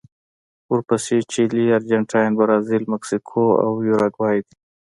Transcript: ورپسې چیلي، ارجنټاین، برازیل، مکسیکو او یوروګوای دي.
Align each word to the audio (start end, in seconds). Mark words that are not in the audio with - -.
ورپسې 0.71 1.17
چیلي، 1.31 1.65
ارجنټاین، 1.77 2.29
برازیل، 2.39 2.83
مکسیکو 2.93 3.43
او 3.63 3.71
یوروګوای 3.89 4.37
دي. 4.45 4.55